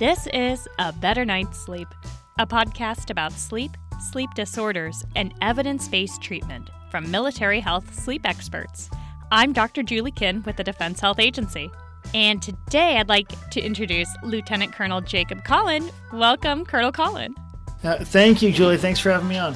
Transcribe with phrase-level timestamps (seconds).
[0.00, 1.86] This is A Better Night's Sleep,
[2.38, 3.76] a podcast about sleep,
[4.10, 8.88] sleep disorders, and evidence based treatment from military health sleep experts.
[9.30, 9.82] I'm Dr.
[9.82, 11.70] Julie Kinn with the Defense Health Agency.
[12.14, 15.92] And today I'd like to introduce Lieutenant Colonel Jacob Collen.
[16.14, 17.34] Welcome, Colonel Collen.
[17.84, 18.78] Uh, thank you, Julie.
[18.78, 19.54] Thanks for having me on.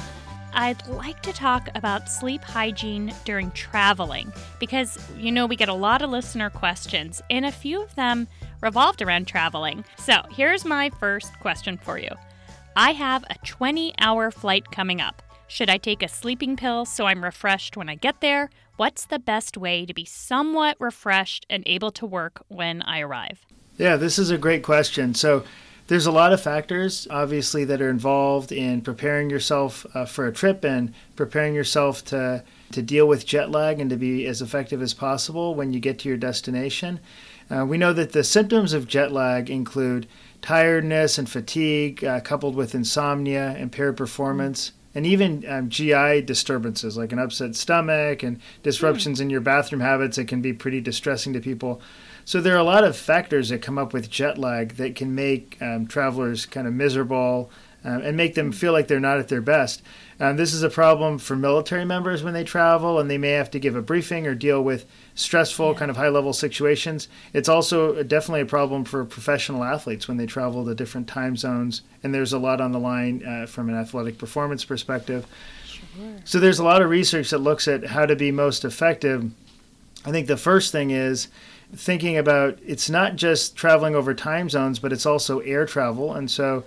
[0.53, 4.31] I'd like to talk about sleep hygiene during traveling
[4.61, 8.29] because, you know, we get a lot of listener questions, and a few of them
[8.61, 9.85] revolved around traveling.
[9.99, 12.11] So here's my first question for you
[12.77, 15.23] I have a 20 hour flight coming up.
[15.47, 18.51] Should I take a sleeping pill so I'm refreshed when I get there?
[18.77, 23.47] What's the best way to be somewhat refreshed and able to work when I arrive?
[23.77, 25.15] Yeah, this is a great question.
[25.15, 25.45] So,
[25.87, 30.33] there's a lot of factors, obviously, that are involved in preparing yourself uh, for a
[30.33, 34.81] trip and preparing yourself to, to deal with jet lag and to be as effective
[34.81, 37.01] as possible when you get to your destination.
[37.51, 40.07] Uh, we know that the symptoms of jet lag include
[40.41, 47.13] tiredness and fatigue, uh, coupled with insomnia, impaired performance, and even um, GI disturbances like
[47.13, 50.19] an upset stomach and disruptions in your bathroom habits.
[50.19, 51.81] It can be pretty distressing to people.
[52.25, 55.15] So there are a lot of factors that come up with jet lag that can
[55.15, 57.51] make um, travelers kind of miserable
[57.85, 59.83] um, and make them feel like they're not at their best.
[60.21, 63.51] Um, this is a problem for military members when they travel and they may have
[63.51, 65.79] to give a briefing or deal with stressful, yeah.
[65.79, 67.09] kind of high level situations.
[67.33, 71.83] It's also definitely a problem for professional athletes when they travel to different time zones,
[72.03, 75.27] and there's a lot on the line uh, from an athletic performance perspective.
[75.67, 75.83] Sure.
[76.25, 79.31] So there's a lot of research that looks at how to be most effective.
[80.05, 81.29] I think the first thing is
[81.75, 86.15] thinking about it's not just traveling over time zones, but it's also air travel.
[86.15, 86.65] And so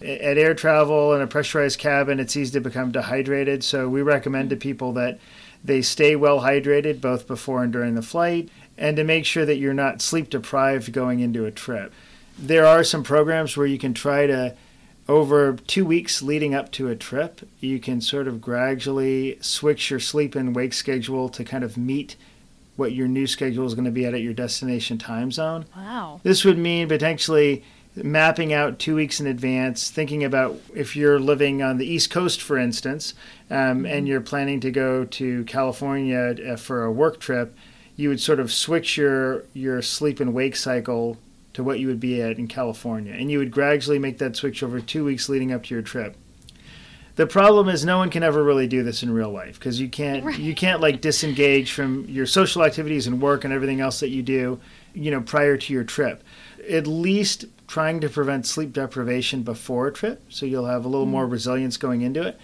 [0.00, 3.62] at air travel in a pressurized cabin, it's easy to become dehydrated.
[3.62, 5.18] So we recommend to people that
[5.62, 8.48] they stay well hydrated both before and during the flight,
[8.78, 11.92] and to make sure that you're not sleep deprived going into a trip.
[12.38, 14.56] There are some programs where you can try to
[15.10, 19.98] over two weeks leading up to a trip, you can sort of gradually switch your
[19.98, 22.14] sleep and wake schedule to kind of meet
[22.76, 25.66] what your new schedule is going to be at at your destination time zone.
[25.76, 26.20] Wow.
[26.22, 27.64] This would mean potentially
[27.96, 32.40] mapping out two weeks in advance, thinking about if you're living on the East Coast,
[32.40, 33.14] for instance,
[33.50, 37.54] um, and you're planning to go to California uh, for a work trip,
[37.96, 41.18] you would sort of switch your your sleep and wake cycle
[41.52, 44.62] to what you would be at in California, and you would gradually make that switch
[44.62, 46.16] over two weeks leading up to your trip.
[47.16, 49.88] The problem is no one can ever really do this in real life because you
[49.88, 50.38] can't right.
[50.38, 54.22] you can't like disengage from your social activities and work and everything else that you
[54.22, 54.60] do,
[54.94, 56.22] you know, prior to your trip.
[56.68, 61.06] At least trying to prevent sleep deprivation before a trip, so you'll have a little
[61.06, 61.10] mm.
[61.10, 62.38] more resilience going into it.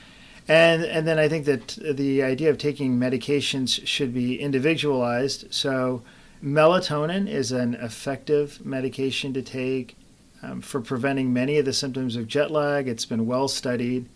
[0.48, 5.52] And and then I think that the idea of taking medications should be individualized.
[5.52, 6.02] So
[6.42, 9.96] melatonin is an effective medication to take
[10.42, 12.86] um, for preventing many of the symptoms of jet lag.
[12.86, 14.08] It's been well studied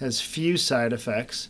[0.00, 1.48] has few side effects.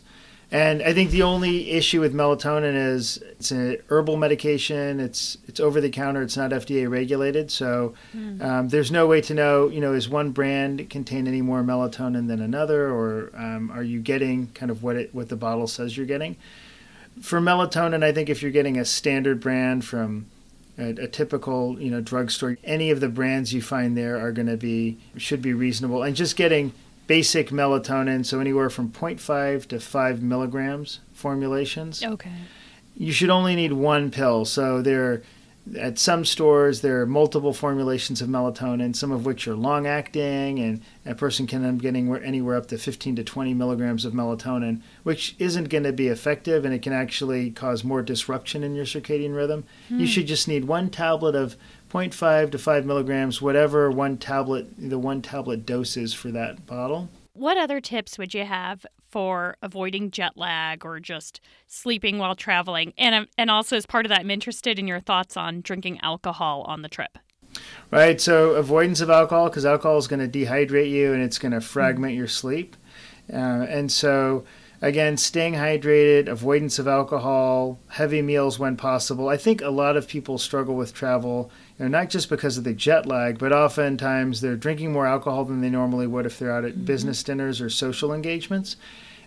[0.51, 4.99] And I think the only issue with melatonin is it's an herbal medication.
[4.99, 6.23] It's it's over the counter.
[6.23, 8.41] It's not FDA regulated, so mm.
[8.43, 9.67] um, there's no way to know.
[9.67, 13.99] You know, is one brand contain any more melatonin than another, or um, are you
[13.99, 16.35] getting kind of what it what the bottle says you're getting?
[17.21, 20.25] For melatonin, I think if you're getting a standard brand from
[20.79, 24.47] a, a typical you know drugstore, any of the brands you find there are going
[24.47, 26.73] to be should be reasonable, and just getting
[27.09, 32.03] basic melatonin, so anywhere from 0.5 to 5 milligrams formulations.
[32.03, 32.31] Okay.
[32.95, 34.45] You should only need one pill.
[34.45, 35.23] So there,
[35.77, 40.59] at some stores, there are multiple formulations of melatonin, some of which are long acting,
[40.59, 44.13] and a person can end up getting anywhere up to 15 to 20 milligrams of
[44.13, 48.75] melatonin, which isn't going to be effective and it can actually cause more disruption in
[48.75, 49.63] your circadian rhythm.
[49.89, 49.99] Hmm.
[49.99, 51.55] You should just need one tablet of
[51.91, 57.09] 0.5 to 5 milligrams, whatever one tablet, the one tablet dose is for that bottle.
[57.33, 62.93] What other tips would you have for avoiding jet lag or just sleeping while traveling?
[62.97, 65.99] And um, and also as part of that, I'm interested in your thoughts on drinking
[66.01, 67.17] alcohol on the trip.
[67.91, 68.21] Right.
[68.21, 71.61] So avoidance of alcohol because alcohol is going to dehydrate you and it's going to
[71.61, 72.19] fragment mm-hmm.
[72.19, 72.75] your sleep.
[73.31, 74.45] Uh, and so
[74.81, 79.29] again, staying hydrated, avoidance of alcohol, heavy meals when possible.
[79.29, 82.65] I think a lot of people struggle with travel you know, not just because of
[82.65, 86.51] the jet lag, but oftentimes they're drinking more alcohol than they normally would if they're
[86.51, 86.83] out at mm-hmm.
[86.83, 88.75] business dinners or social engagements.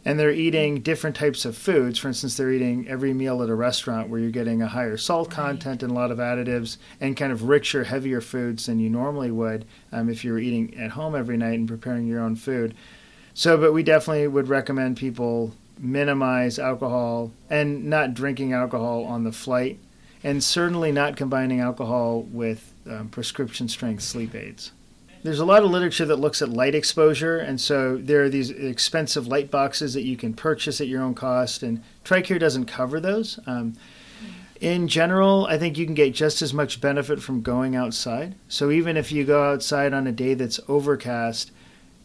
[0.04, 1.98] And they're eating different types of foods.
[1.98, 5.28] For instance, they're eating every meal at a restaurant where you're getting a higher salt
[5.28, 5.36] right.
[5.36, 9.30] content and a lot of additives and kind of richer, heavier foods than you normally
[9.30, 12.74] would um, if you were eating at home every night and preparing your own food.
[13.32, 19.32] So, but we definitely would recommend people minimize alcohol and not drinking alcohol on the
[19.32, 19.78] flight
[20.24, 24.72] and certainly not combining alcohol with um, prescription strength sleep aids.
[25.22, 28.50] there's a lot of literature that looks at light exposure, and so there are these
[28.50, 32.98] expensive light boxes that you can purchase at your own cost, and TRICARE doesn't cover
[32.98, 33.38] those.
[33.46, 33.74] Um,
[34.60, 38.36] in general, I think you can get just as much benefit from going outside.
[38.48, 41.50] So even if you go outside on a day that's overcast,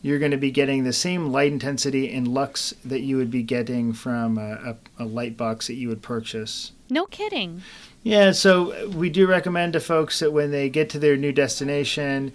[0.02, 3.44] you're going to be getting the same light intensity and lux that you would be
[3.44, 6.72] getting from a, a, a light box that you would purchase.
[6.90, 7.62] No kidding.
[8.08, 12.32] Yeah, so we do recommend to folks that when they get to their new destination,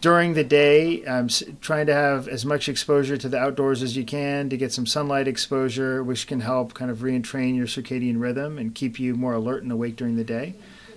[0.00, 1.28] during the day, um,
[1.60, 4.86] trying to have as much exposure to the outdoors as you can to get some
[4.86, 9.34] sunlight exposure, which can help kind of re-entrain your circadian rhythm and keep you more
[9.34, 10.56] alert and awake during the day.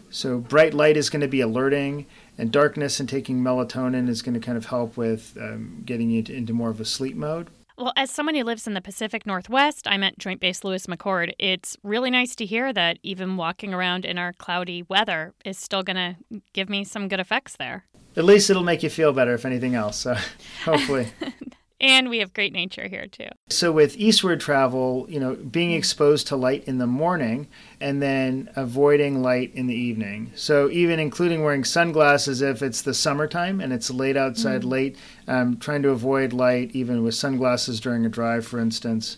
[0.09, 2.07] So bright light is going to be alerting,
[2.39, 6.23] and darkness and taking melatonin is going to kind of help with um, getting you
[6.27, 7.51] into more of a sleep mode.
[7.79, 11.33] Well, as someone who lives in the Pacific Northwest, I'm at Joint Base Lewis McChord.
[11.37, 15.83] It's really nice to hear that even walking around in our cloudy weather is still
[15.83, 17.85] going to give me some good effects there.
[18.15, 19.97] At least it'll make you feel better, if anything else.
[19.97, 20.15] So
[20.65, 21.07] hopefully.
[21.79, 23.29] and we have great nature here too.
[23.49, 27.47] So with eastward travel, you know, being exposed to light in the morning
[27.79, 30.31] and then avoiding light in the evening.
[30.35, 34.69] So even including wearing sunglasses if it's the summertime and it's late outside, mm-hmm.
[34.69, 34.97] late,
[35.27, 39.17] um, trying to avoid light even with sunglasses during a drive, for instance.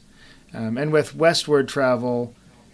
[0.54, 2.34] Um, and with westward travel,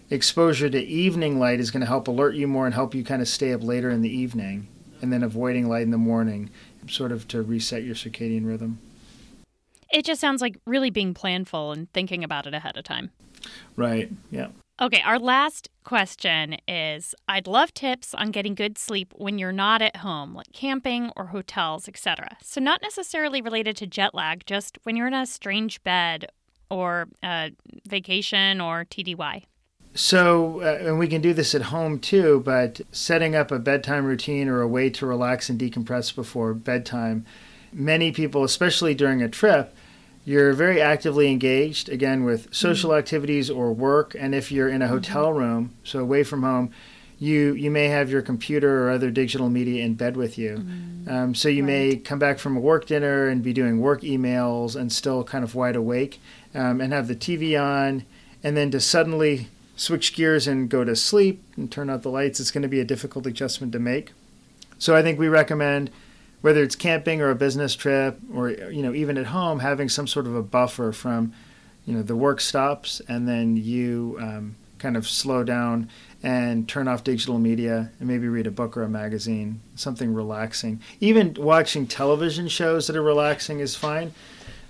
[0.10, 3.22] exposure to evening light is going to help alert you more and help you kind
[3.22, 4.68] of stay up later in the evening,
[5.02, 6.50] and then avoiding light in the morning,
[6.88, 8.80] sort of to reset your circadian rhythm.
[9.96, 13.12] It just sounds like really being planful and thinking about it ahead of time.
[13.78, 14.12] Right.
[14.30, 14.48] Yeah.
[14.82, 19.82] Okay, our last question is I'd love tips on getting good sleep when you're not
[19.82, 22.36] at home, like camping or hotels, etc.
[22.44, 26.26] So not necessarily related to jet lag, just when you're in a strange bed
[26.70, 27.52] or a
[27.88, 29.44] vacation or TDY.
[29.94, 34.04] So, uh, and we can do this at home too, but setting up a bedtime
[34.04, 37.26] routine or a way to relax and decompress before bedtime.
[37.72, 39.74] Many people, especially during a trip,
[40.26, 43.00] you're very actively engaged again with social mm-hmm.
[43.00, 45.40] activities or work and if you're in a hotel mm-hmm.
[45.40, 46.72] room so away from home
[47.18, 51.10] you you may have your computer or other digital media in bed with you mm-hmm.
[51.10, 51.68] um, so you right.
[51.68, 55.44] may come back from a work dinner and be doing work emails and still kind
[55.44, 56.20] of wide awake
[56.54, 58.04] um, and have the tv on
[58.44, 59.48] and then to suddenly
[59.78, 62.80] switch gears and go to sleep and turn out the lights it's going to be
[62.80, 64.12] a difficult adjustment to make
[64.78, 65.90] so i think we recommend
[66.46, 70.06] whether it's camping or a business trip or you know even at home having some
[70.06, 71.34] sort of a buffer from
[71.88, 75.90] you know the work stops and then you um, kind of slow down
[76.22, 80.80] and turn off digital media and maybe read a book or a magazine something relaxing.
[81.00, 84.14] Even watching television shows that are relaxing is fine.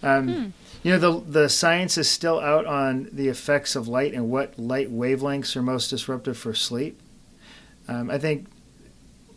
[0.01, 0.49] Um, hmm.
[0.81, 4.57] you know the the science is still out on the effects of light and what
[4.57, 7.01] light wavelengths are most disruptive for sleep.
[7.89, 8.47] Um, i think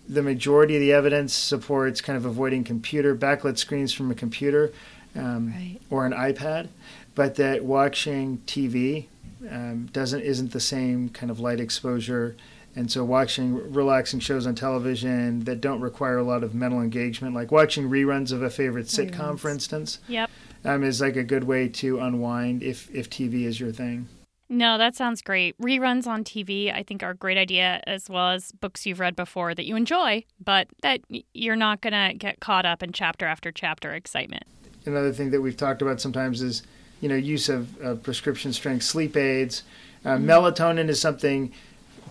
[0.08, 4.72] the majority of the evidence supports kind of avoiding computer backlit screens from a computer
[5.14, 5.78] um, right.
[5.90, 6.68] or an iPad,
[7.14, 9.06] but that watching TV
[9.50, 12.36] um, doesn't isn't the same kind of light exposure.
[12.74, 17.34] And so, watching relaxing shows on television that don't require a lot of mental engagement,
[17.34, 19.40] like watching reruns of a favorite sitcom, reruns.
[19.40, 20.30] for instance, yep,
[20.64, 24.08] um, is like a good way to unwind if if TV is your thing.
[24.50, 25.58] No, that sounds great.
[25.58, 29.14] Reruns on TV, I think, are a great idea, as well as books you've read
[29.14, 31.00] before that you enjoy, but that
[31.34, 34.44] you're not going to get caught up in chapter after chapter excitement.
[34.86, 36.62] Another thing that we've talked about sometimes is,
[37.02, 39.64] you know, use of, of prescription strength sleep aids.
[40.02, 40.30] Uh, mm-hmm.
[40.30, 41.52] Melatonin is something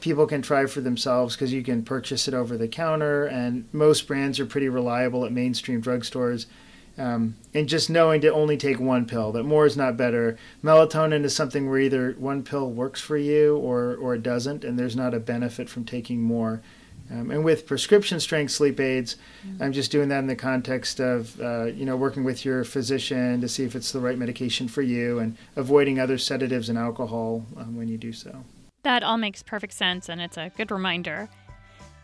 [0.02, 4.08] people can try for themselves because you can purchase it over the counter, and most
[4.08, 6.46] brands are pretty reliable at mainstream drugstores.
[6.98, 10.38] Um, and just knowing to only take one pill, that more is not better.
[10.64, 14.80] Melatonin is something where either one pill works for you or, or it doesn't, and
[14.80, 16.62] there's not a benefit from taking more.
[17.10, 19.64] Um, and with prescription strength sleep aids, mm-hmm.
[19.64, 23.40] I'm just doing that in the context of uh, you know working with your physician
[23.40, 27.46] to see if it's the right medication for you, and avoiding other sedatives and alcohol
[27.56, 28.44] um, when you do so.
[28.84, 31.30] That all makes perfect sense, and it's a good reminder.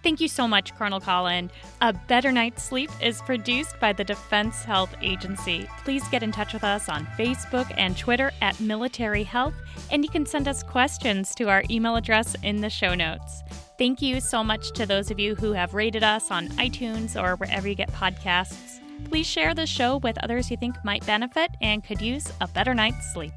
[0.03, 1.49] Thank you so much, Colonel Collen.
[1.79, 5.65] A Better Night's Sleep is produced by the Defense Health Agency.
[5.85, 9.53] Please get in touch with us on Facebook and Twitter at Military Health,
[9.91, 13.43] and you can send us questions to our email address in the show notes.
[13.77, 17.37] Thank you so much to those of you who have rated us on iTunes or
[17.37, 18.81] wherever you get podcasts.
[19.09, 22.73] Please share the show with others you think might benefit and could use a better
[22.73, 23.33] night's sleep.